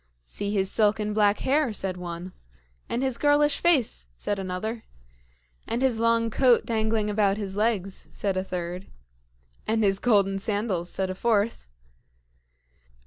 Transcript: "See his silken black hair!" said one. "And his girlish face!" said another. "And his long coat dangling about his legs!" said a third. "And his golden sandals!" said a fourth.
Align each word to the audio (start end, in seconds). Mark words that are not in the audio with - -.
"See 0.25 0.49
his 0.49 0.71
silken 0.71 1.13
black 1.13 1.37
hair!" 1.41 1.71
said 1.71 1.95
one. 1.95 2.33
"And 2.89 3.03
his 3.03 3.19
girlish 3.19 3.59
face!" 3.59 4.07
said 4.15 4.39
another. 4.39 4.81
"And 5.67 5.83
his 5.83 5.99
long 5.99 6.31
coat 6.31 6.65
dangling 6.65 7.07
about 7.07 7.37
his 7.37 7.55
legs!" 7.55 8.07
said 8.09 8.35
a 8.35 8.43
third. 8.43 8.87
"And 9.67 9.83
his 9.83 9.99
golden 9.99 10.39
sandals!" 10.39 10.89
said 10.89 11.11
a 11.11 11.13
fourth. 11.15 11.67